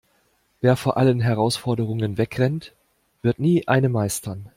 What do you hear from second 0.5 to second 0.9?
Wer